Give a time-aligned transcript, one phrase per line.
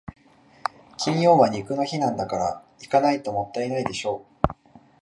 [0.97, 4.25] 金曜は肉の日なんだから、行かないともったいないでしょ。